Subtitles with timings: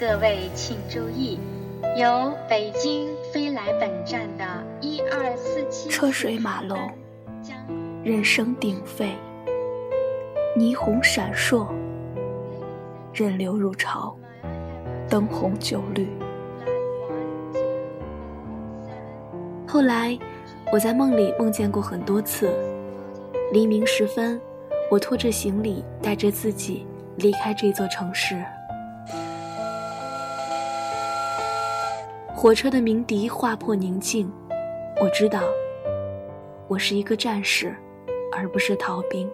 [0.00, 1.38] 各位请注意，
[1.94, 4.44] 由北京飞来本站的
[4.80, 6.90] 一二四七车水马龙，
[8.02, 9.14] 人声鼎沸，
[10.56, 11.66] 霓虹闪烁，
[13.12, 14.16] 人流如潮，
[15.06, 16.08] 灯红酒绿。
[19.68, 20.18] 后来，
[20.72, 22.50] 我在梦里梦见过很多次，
[23.52, 24.40] 黎明时分，
[24.90, 28.42] 我拖着行李，带着自己离开这座城市。
[32.40, 34.26] 火车的鸣笛划破宁静，
[34.98, 35.42] 我知道，
[36.68, 37.76] 我是一个战士，
[38.34, 39.30] 而不是逃兵。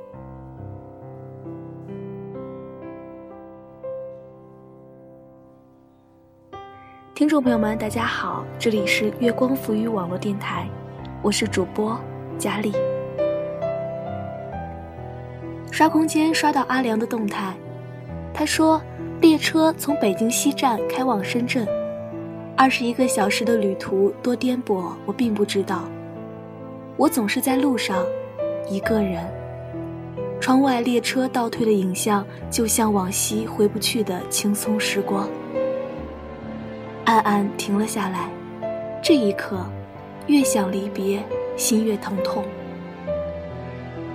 [7.15, 10.69] 听众朋友们，大家好，这里是月光浮语网络电台，
[11.23, 11.97] 我是主播
[12.37, 12.73] 佳丽。
[15.71, 17.55] 刷空间刷到阿良的动态，
[18.35, 18.83] 他说
[19.21, 21.65] 列车从北京西站开往深圳。
[22.59, 25.83] 二十一个小时的旅途多颠簸，我并不知道。
[26.97, 28.03] 我总是在路上，
[28.71, 29.23] 一个人。
[30.41, 35.29] 窗外列车倒退的影像，就像往昔回不去的轻松时光。
[37.05, 38.31] 暗暗停了下来，
[39.03, 39.67] 这一刻，
[40.27, 41.23] 越想离别，
[41.59, 42.43] 心越疼痛。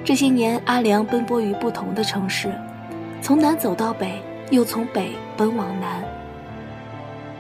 [0.03, 2.51] 这些年，阿良奔波于不同的城市，
[3.21, 4.19] 从南走到北，
[4.49, 6.03] 又从北奔往南。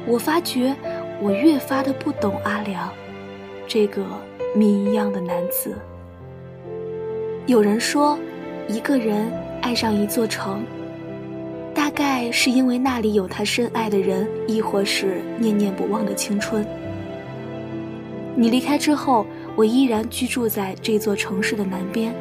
[0.07, 0.75] 我发觉，
[1.23, 2.89] 我越发的不懂阿良，
[3.67, 4.03] 这个
[4.55, 5.77] 谜一样的男子。
[7.45, 8.17] 有人说，
[8.67, 10.63] 一个人爱上一座城，
[11.75, 16.65] 大概是因为那里有他深爱的人，亦或是念念不忘的青春。
[18.35, 22.15] 你离开之后，我依然居住在这座城市的南边，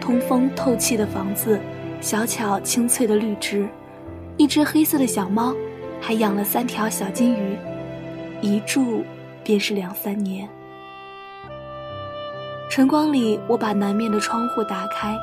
[0.00, 1.58] 通风透气的房子，
[2.00, 3.66] 小巧清脆的绿植，
[4.36, 5.52] 一只黑色的小猫。
[6.02, 7.58] 还养了三条小金鱼，
[8.40, 9.04] 一住
[9.44, 10.48] 便是两三年。
[12.70, 15.18] 晨光里，我把南面的窗户打开，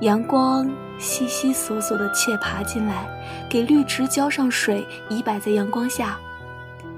[0.00, 0.68] 阳光
[0.98, 3.06] 悉悉索索的窃爬进来，
[3.48, 6.18] 给绿植浇上水，倚摆在阳光下。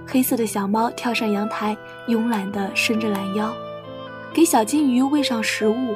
[0.07, 1.77] 黑色的小猫跳上阳台，
[2.09, 3.55] 慵懒地伸着懒腰，
[4.33, 5.95] 给小金鱼喂上食物。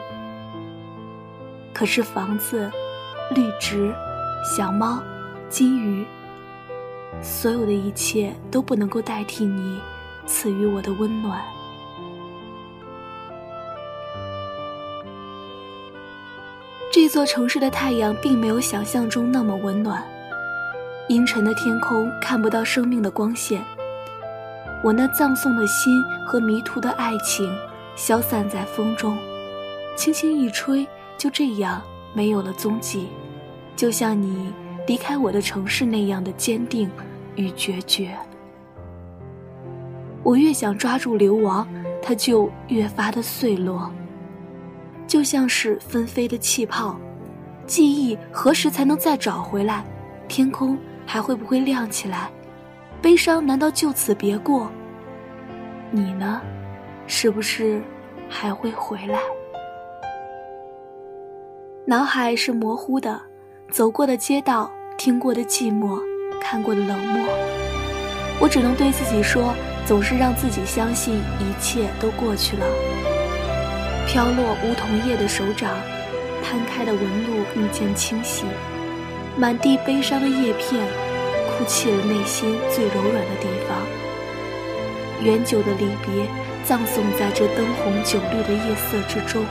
[1.73, 2.71] 可是房子、
[3.35, 3.93] 绿植、
[4.45, 5.03] 小猫、
[5.49, 6.07] 金鱼。
[7.23, 9.79] 所有的一切都不能够代替你
[10.27, 11.41] 赐予我的温暖。
[16.93, 20.05] 这座城市的太阳并没有想象中那么温暖，
[21.09, 23.65] 阴沉的天空看不到生命的光线。
[24.83, 27.51] 我那葬送的心和迷途的爱情
[27.97, 29.19] 消散在风中，
[29.97, 30.87] 轻轻一吹，
[31.19, 31.83] 就这样
[32.13, 33.09] 没有了踪迹，
[33.75, 34.53] 就像你
[34.87, 36.91] 离开我的城市那样的坚定。
[37.37, 38.17] 与决绝，
[40.23, 41.67] 我越想抓住流亡，
[42.01, 43.91] 它就越发的碎落，
[45.05, 46.97] 就像是纷飞的气泡。
[47.67, 49.85] 记忆何时才能再找回来？
[50.29, 52.31] 天空还会不会亮起来？
[53.03, 54.71] 悲伤难道就此别过？
[55.91, 56.41] 你呢？
[57.09, 57.83] 是不是
[58.29, 59.19] 还会回来？
[61.85, 63.21] 脑海是模糊的，
[63.71, 65.99] 走过的街道，听过的寂寞。
[66.41, 67.27] 看过的冷漠，
[68.39, 69.55] 我只能对自己说，
[69.87, 72.67] 总是让自己相信一切都过去了。
[74.07, 75.71] 飘落梧桐叶的手掌，
[76.43, 78.45] 摊开的纹路愈见清晰，
[79.39, 80.85] 满地悲伤的叶片，
[81.49, 83.79] 哭泣了内心最柔软的地方。
[85.23, 86.29] 远久的离别，
[86.63, 89.45] 葬送在这灯红酒绿的夜色之中。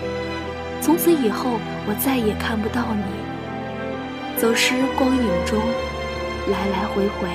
[0.80, 3.04] 从此以后，我再也看不到你，
[4.44, 5.58] 走失光影中。
[6.52, 7.30] 来来回回，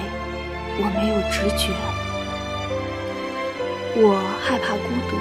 [0.77, 1.73] 我没有直觉。
[3.97, 5.17] 我害怕孤独，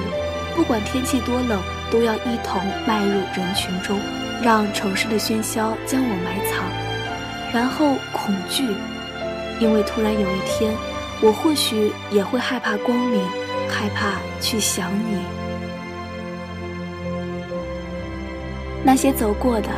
[0.54, 3.98] 不管天气多冷，都要一同迈入人群中，
[4.44, 6.66] 让城市的喧嚣将我埋藏。
[7.54, 8.66] 然后恐惧，
[9.62, 10.75] 因为突然有一天，
[11.22, 13.24] 我或许也会害怕光明，
[13.69, 15.22] 害怕去想你。
[18.83, 19.69] 那些走过的、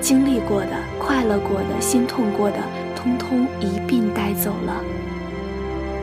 [0.00, 0.70] 经历过的、
[1.06, 2.56] 快乐过的、心痛过的。
[2.96, 4.82] 通通一并带走了。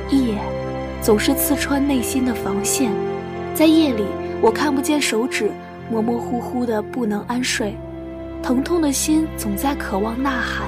[0.09, 0.37] 夜，
[1.01, 2.93] 总是刺穿内心的防线，
[3.53, 4.05] 在夜里，
[4.41, 5.51] 我看不见手指，
[5.91, 7.75] 模模糊糊的不能安睡，
[8.41, 10.65] 疼痛的心总在渴望呐喊。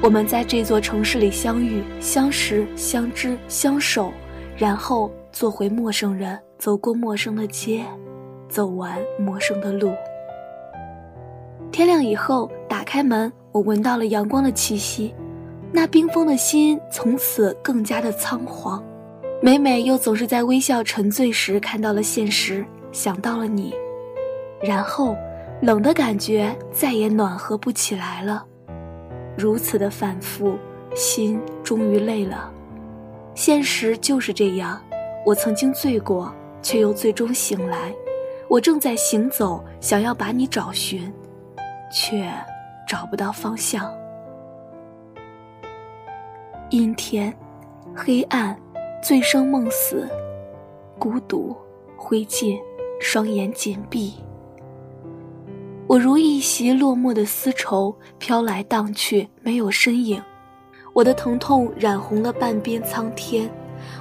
[0.00, 4.12] 我们在这座城市里相遇、相识、相知、相守，
[4.56, 7.84] 然后做回陌生人，走过陌生的街，
[8.48, 9.92] 走完陌生的路。
[11.72, 15.14] 天亮以后，打开门，我闻到了阳光的气息。
[15.72, 18.84] 那冰封的心从此更加的仓皇。
[19.40, 23.74] 每每又总是在微笑沉醉时看到了现实，想到了你，
[24.62, 25.16] 然后
[25.62, 28.44] 冷的感觉再也暖和不起来了。
[29.34, 30.58] 如此的反复，
[30.94, 32.52] 心终于累了。
[33.34, 34.78] 现实就是这样，
[35.24, 36.30] 我曾经醉过，
[36.60, 37.90] 却又最终醒来。
[38.46, 41.10] 我正在行走，想要把你找寻，
[41.92, 42.32] 却
[42.88, 43.92] 找不到方向。
[46.70, 47.32] 阴天，
[47.94, 48.58] 黑暗，
[49.02, 50.08] 醉生梦死，
[50.98, 51.54] 孤独，
[51.96, 52.58] 灰烬，
[52.98, 54.14] 双眼紧闭。
[55.86, 60.22] 我如一袭落寞的丝绸，飘来荡去，没有身影。
[60.94, 63.50] 我的疼痛染红了半边苍天，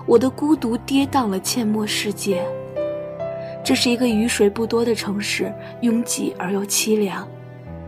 [0.06, 2.46] 我的孤独跌宕了阡陌世界。
[3.64, 7.28] 这是一个雨水不多的城市，拥挤而又凄凉，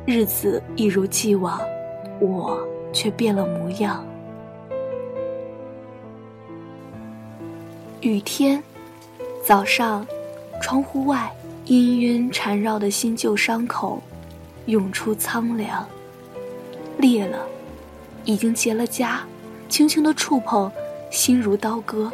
[0.05, 1.61] 日子一如既往，
[2.19, 2.59] 我
[2.91, 4.05] 却变了模样。
[8.01, 8.61] 雨天，
[9.45, 10.05] 早上，
[10.61, 11.31] 窗户外，
[11.65, 14.03] 氤氲缠绕的新旧伤口，
[14.65, 15.88] 涌出苍凉，
[16.97, 17.39] 裂了，
[18.25, 19.19] 已经结了痂，
[19.69, 20.69] 轻轻的触碰，
[21.11, 22.11] 心如刀割。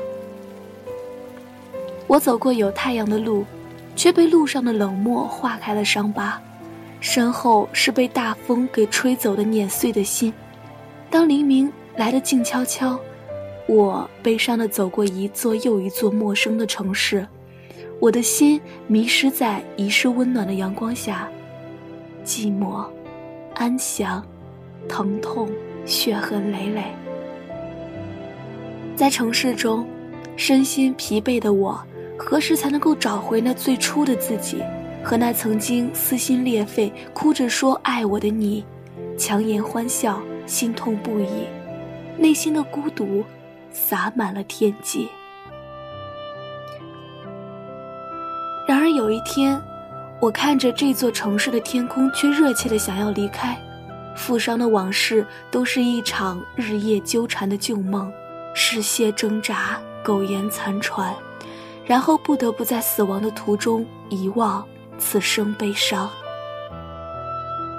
[2.05, 3.43] 我走过有太阳的路，
[3.95, 6.39] 却被路上的冷漠划开了伤疤。
[6.99, 10.33] 身后是被大风给吹走的碾碎的心。
[11.09, 12.99] 当黎明来得静悄悄，
[13.67, 17.27] 我悲伤地走过一座又一座陌生的城市，
[17.99, 21.29] 我的心迷失在遗失温暖的阳光下，
[22.25, 22.85] 寂寞、
[23.55, 24.23] 安详、
[24.87, 25.49] 疼痛、
[25.85, 26.83] 血痕累累。
[28.95, 29.87] 在城市中，
[30.35, 31.79] 身心疲惫的我。
[32.21, 34.61] 何时才能够找回那最初的自己，
[35.03, 38.63] 和那曾经撕心裂肺、哭着说爱我的你，
[39.17, 41.45] 强颜欢笑，心痛不已，
[42.17, 43.23] 内心的孤独
[43.71, 45.07] 洒满了天际。
[48.67, 49.59] 然而有一天，
[50.19, 53.57] 我看着这座城市的天空，却热切的想要离开。
[54.15, 58.11] 负伤的往事都是一场日夜纠缠的旧梦，
[58.53, 61.15] 嗜血挣扎，苟延残喘。
[61.85, 64.63] 然后不得不在死亡的途中遗忘
[64.99, 66.09] 此生悲伤。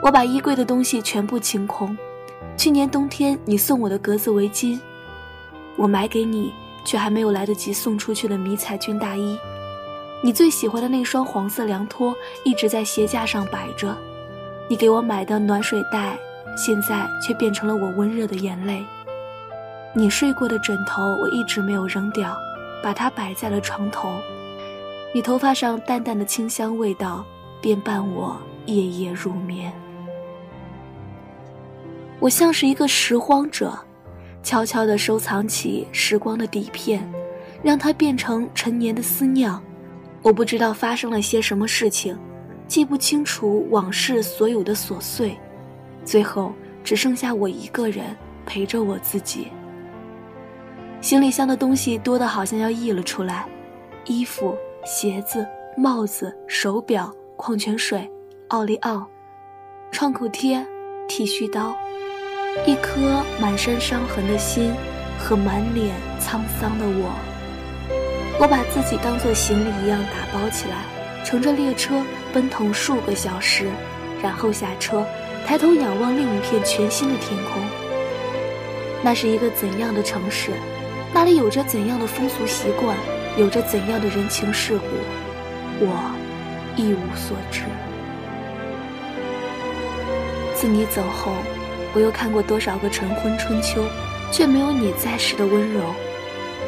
[0.02, 1.96] 我把衣柜的东西全部清空，
[2.56, 4.81] 去年冬天你送我的格子围巾，
[5.76, 6.52] 我买给你
[6.84, 9.38] 却还没有来得及送出去的迷彩军大衣，
[10.22, 12.14] 你最喜欢的那双黄色凉拖
[12.44, 13.94] 一直在鞋架上摆着，
[14.69, 16.19] 你给我买的暖水袋
[16.56, 18.84] 现在却变成了我温热的眼泪，
[19.94, 22.34] 你睡过的枕头我一直没有扔掉。
[22.82, 24.11] 把它摆在了床头，
[25.12, 27.24] 你头发上淡淡的清香味道，
[27.60, 29.72] 便伴我夜夜入眠。
[32.20, 33.76] 我像是一个拾荒者，
[34.40, 37.02] 悄悄地收藏起时光的底片，
[37.60, 39.60] 让它变成陈年的思酿。
[40.22, 42.16] 我不知道发生了些什么事情，
[42.68, 45.36] 记不清楚往事所有的琐碎，
[46.04, 46.52] 最后
[46.84, 49.49] 只剩下我一个人陪着我自己。
[51.00, 53.49] 行李箱的东西多得好像要溢了出来，
[54.04, 55.46] 衣服、鞋子、
[55.76, 58.10] 帽子、手表、矿泉水、
[58.49, 59.06] 奥利奥、
[59.92, 60.66] 创口贴、
[61.06, 61.76] 剃须刀，
[62.66, 64.72] 一颗满身伤痕的心
[65.18, 67.12] 和满脸沧桑的我。
[68.40, 70.82] 我把自己当做行李一样打包起来，
[71.25, 73.70] 乘着列车奔腾数个小时，
[74.22, 75.04] 然后下车，
[75.46, 77.62] 抬头仰望另一片全新的天空。
[79.02, 80.52] 那是一个怎样的城市？
[81.12, 82.96] 那里有着怎样的风俗习惯，
[83.37, 84.87] 有着怎样的人情世故，
[85.80, 86.14] 我
[86.76, 87.62] 一无所知。
[90.54, 91.32] 自你走后，
[91.94, 93.84] 我又看过多少个晨昏春秋，
[94.30, 95.80] 却没有你在时的温柔。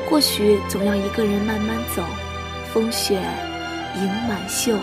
[0.09, 2.03] 或许总要一个人慢慢走，
[2.73, 3.21] 风雪
[3.97, 4.77] 盈满袖，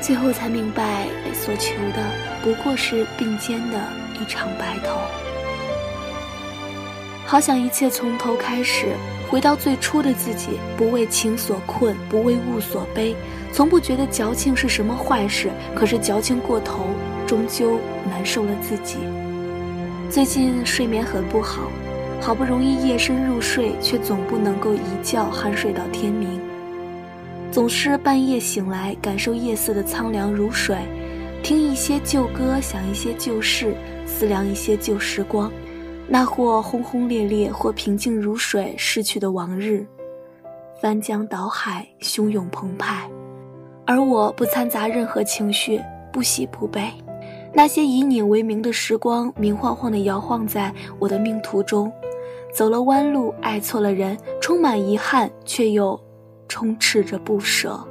[0.00, 2.02] 最后才明白，所求的
[2.42, 3.78] 不过是并肩的
[4.20, 4.98] 一场白头。
[7.26, 8.88] 好想一切从头开始，
[9.30, 13.16] 回到最初的自己，不为情所困，不为物所悲，
[13.50, 15.50] 从不觉得矫情是什么坏事。
[15.74, 16.84] 可是矫情过头，
[17.26, 17.78] 终究
[18.10, 18.98] 难受了自己。
[20.10, 21.70] 最近睡眠很不好，
[22.20, 26.38] 好不容易夜深入睡，却总不能够一觉酣睡到天明，
[27.50, 30.76] 总是半夜醒来，感受夜色的苍凉如水，
[31.42, 33.74] 听一些旧歌，想一些旧事，
[34.06, 35.50] 思量一些旧时光。
[36.06, 39.86] 那或轰轰烈烈，或平静如水逝去的往日，
[40.80, 43.08] 翻江倒海，汹涌澎湃，
[43.86, 45.80] 而我不掺杂任何情绪，
[46.12, 46.92] 不喜不悲，
[47.52, 51.90] 那些以你为名的时光，明晃晃地摇晃在我的命途中，
[52.52, 55.98] 走了弯路，爱错了人，充满遗憾，却又
[56.48, 57.82] 充斥着不舍。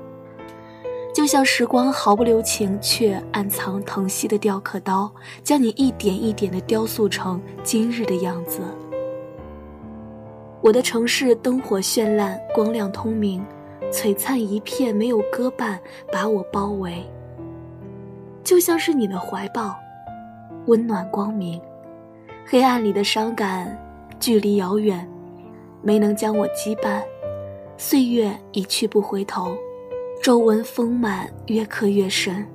[1.14, 5.10] 就像时光毫不留情，却暗藏疼惜的雕刻刀，
[5.44, 8.62] 将你一点一点地雕塑成今日的样子。
[10.60, 13.46] 我的城市灯火绚烂，光亮通明，
[13.92, 15.80] 璀璨一片，没有歌伴
[16.12, 17.06] 把我包围。
[18.44, 19.76] 就像是你的怀抱，
[20.66, 21.62] 温暖光明，
[22.44, 23.78] 黑暗里的伤感，
[24.20, 25.08] 距离遥远，
[25.84, 27.04] 没能将我羁绊。
[27.78, 29.56] 岁月一去不回头。
[30.24, 32.48] 皱纹丰满，越刻越深。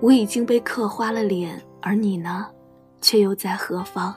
[0.00, 2.46] 我已经被刻花了脸，而你呢，
[3.00, 4.14] 却又在何方？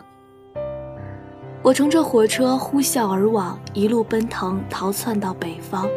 [1.64, 5.90] 我乘着火车呼啸而往，一路奔腾，逃窜到北方。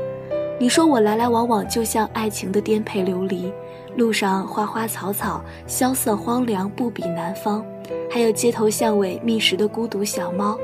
[0.59, 3.53] 你说我来来往往，就像爱情的颠沛流离。
[3.99, 7.63] 路上花花草草，萧瑟荒凉，不比南方。
[8.11, 10.59] 还有街头巷尾觅食的孤独小猫。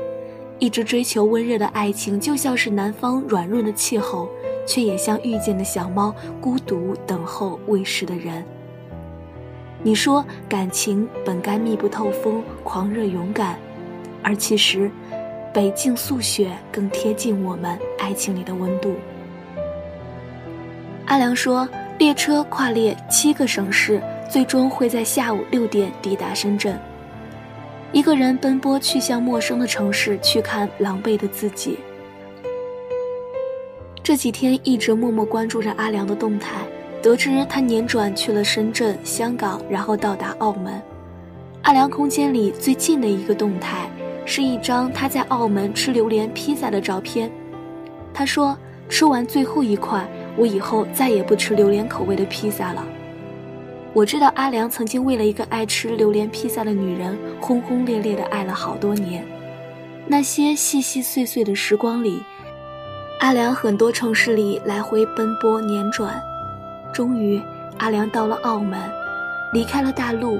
[0.57, 4.27] 一直追求温热的爱情，就像是南方软润的气候。
[4.71, 8.41] 却也像遇见的小猫，孤独等候喂食的人。
[9.83, 13.59] 你说感情本该密不透风，狂热勇敢，
[14.23, 14.89] 而其实，
[15.53, 18.95] 北境素雪更贴近我们爱情里的温度。
[21.07, 21.67] 阿良说，
[21.99, 26.79] 列车跨列七个省市，最终会在下午六点抵达深圳。
[27.91, 31.77] 一个人奔波去向陌生的城市，去看狼狈的自己。
[34.03, 36.65] 这几天一直默默关注着阿良的动态，
[37.03, 40.81] 得知他辗转去了深圳、香港，然后到达澳门。
[41.61, 43.87] 阿良空间里最近的一个动态，
[44.25, 47.31] 是一张他在澳门吃榴莲披萨的照片。
[48.11, 48.57] 他说
[48.89, 50.03] ：“吃完最后一块，
[50.35, 52.83] 我以后再也不吃榴莲口味的披萨了。”
[53.93, 59.23] 我知道阿良曾经为了一个爱吃榴莲披萨的女人，轰轰烈烈的爱了好多年。
[60.07, 62.19] 那些细细碎碎的时光里。
[63.21, 66.19] 阿良很多城市里来回奔波辗转，
[66.91, 67.39] 终于，
[67.77, 68.79] 阿良到了澳门，
[69.53, 70.39] 离开了大陆，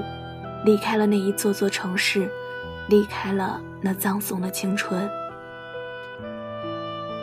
[0.64, 2.28] 离开了那一座座城市，
[2.88, 5.08] 离开了那葬送的青春。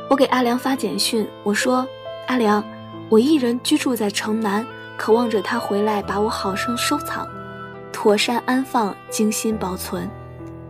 [0.09, 1.85] 我给阿良发简讯，我说
[2.27, 2.63] ：“阿良，
[3.09, 7.27] 我一人居住在城南，渴望着他回来把我好生收藏，
[7.91, 10.09] 妥善安放，精心保存，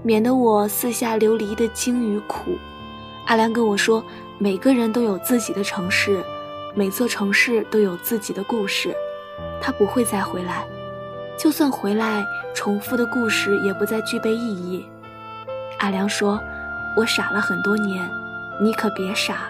[0.01, 2.57] 免得我四下流离的惊与苦。”
[3.29, 4.03] 阿良跟我说。
[4.41, 6.23] 每个人都有自己的城市，
[6.73, 8.95] 每座城市都有自己的故事。
[9.61, 10.65] 他不会再回来，
[11.37, 14.85] 就算回来，重复的故事也不再具备意义。
[15.79, 16.39] 阿良说
[16.95, 18.09] ：“我傻了很多年，
[18.61, 19.49] 你可别傻。”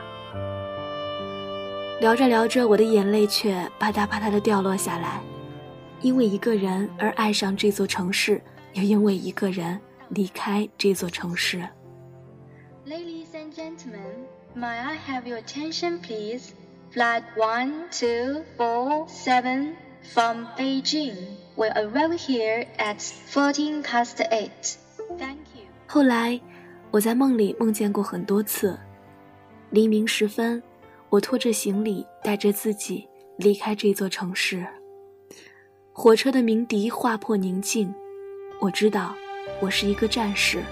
[2.02, 5.22] 聊着聊着，我的眼泪却啪嗒啪嗒的掉落下来，
[6.02, 8.42] 因为一个人而爱上这座城市，
[8.74, 9.80] 又因为一个人
[10.10, 11.60] 离开这座城市。
[12.88, 14.39] Ladies and gentlemen.
[14.56, 16.56] May I have your attention, please?
[16.92, 19.76] Flight 1247
[20.14, 24.50] from Beijing will arrive here at 14 past 8.
[25.18, 25.66] Thank you.
[25.88, 26.42] 后来，
[26.92, 28.80] 我在梦里梦见过很多次。
[29.70, 30.64] 黎明时分，
[31.10, 34.66] 我拖着行李，带着自己离开这座城市。
[35.94, 37.94] 火车的鸣笛划破宁静，
[38.60, 39.14] 我知道，
[39.62, 40.64] 我是一个战士，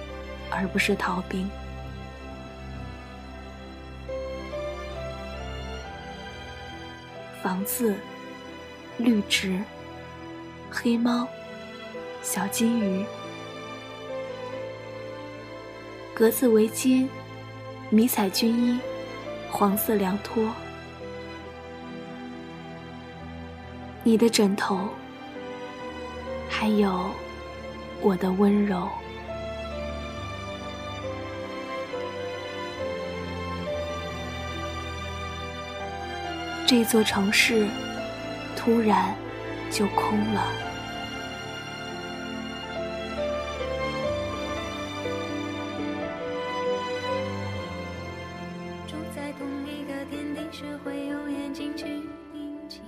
[0.49, 1.47] 而不是逃兵。
[7.47, 7.95] 房子，
[8.97, 9.57] 绿植，
[10.69, 11.25] 黑猫，
[12.21, 13.05] 小金鱼，
[16.13, 17.07] 格子围巾，
[17.89, 18.77] 迷彩军衣，
[19.49, 20.43] 黄色凉拖，
[24.03, 24.89] 你的枕头，
[26.49, 27.09] 还有
[28.01, 28.89] 我的温柔。
[36.67, 37.65] 这座城市
[38.53, 39.15] 突然
[39.71, 40.45] 就空了。
[48.85, 51.85] 住在同一个天地，学会用眼睛去
[52.33, 52.81] 宁静。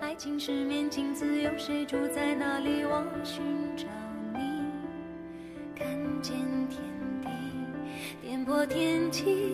[0.00, 2.82] 爱情是面镜子，有谁住在那里？
[2.82, 3.40] 我寻
[3.76, 3.84] 找
[4.32, 4.64] 你，
[5.78, 5.86] 看
[6.20, 6.34] 见
[6.68, 6.80] 天
[7.22, 7.28] 地，
[8.20, 9.53] 颠簸天气，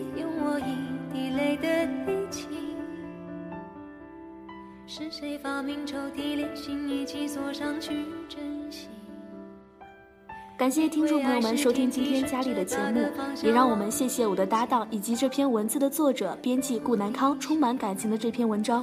[5.20, 8.88] 谁发明抽屉，连心一起锁上去珍惜？
[10.56, 13.06] 感谢听众朋友们收听今天佳丽的节目，
[13.42, 18.82] 也让我们谢谢我的搭档以及这篇文字的作者、编辑顾南康充满感情的这篇文章。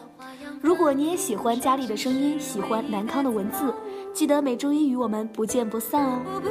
[0.62, 3.74] 如果你也喜欢佳丽的声音，喜欢南康的文字，
[4.18, 6.42] 记得每周一与我们不见不散哦。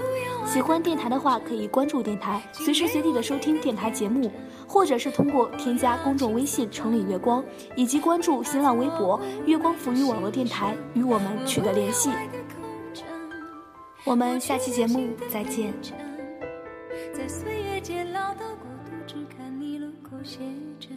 [0.47, 4.31] 喜欢电台的话，可以关注电台，随时随地的收听电台节目，
[4.69, 7.45] 或者是通过添加公众微信“城里月光”
[7.75, 12.09] 以及关注新浪微博“月光浮语网络电台”与我们取得联系。
[14.05, 15.75] 我们下期节目再见。
[17.13, 20.39] 在岁月渐老的孤独，只看你轮廓写
[20.79, 20.96] 着。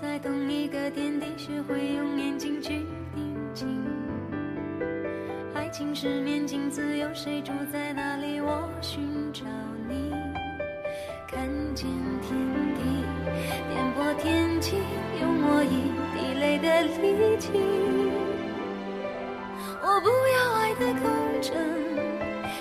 [0.00, 3.68] 在同一个天地，学会用眼睛去定睛。
[5.54, 8.40] 爱情是面镜子，有谁住在那里？
[8.40, 9.44] 我寻找
[9.86, 10.10] 你，
[11.28, 11.86] 看见
[12.22, 12.32] 天
[12.76, 13.04] 地，
[13.68, 14.76] 点破天际，
[15.20, 17.50] 用我一滴泪的力气。
[19.82, 21.54] 我不要爱的空城，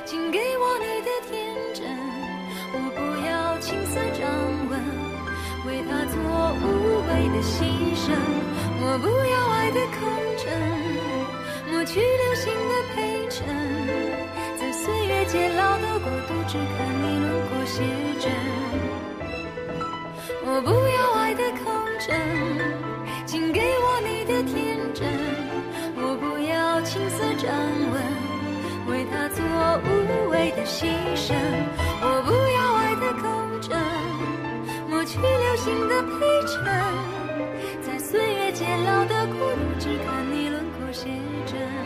[0.04, 1.88] 请给我你的天真。
[2.74, 4.28] 我不要青丝掌
[4.70, 4.72] 纹，
[5.66, 6.20] 为他做
[7.10, 7.64] 无谓的牺
[7.96, 8.14] 牲。
[8.82, 10.00] 我不要爱的空
[10.38, 10.46] 城，
[11.72, 13.46] 抹去流星的陪衬，
[14.60, 17.82] 在岁月渐老的国度，只看你轮廓写
[18.20, 18.32] 真。
[20.46, 22.16] 我不要爱的空城，
[23.26, 25.08] 请给我你的天真。
[26.02, 27.52] 我不要青丝掌
[27.92, 28.02] 纹，
[28.88, 29.44] 为他做
[29.84, 30.86] 无谓的牺
[31.16, 31.34] 牲。
[35.12, 36.10] 去流星的陪
[36.46, 36.64] 衬，
[37.82, 41.10] 在岁月渐老的孤独，只看你轮廓写
[41.48, 41.79] 真。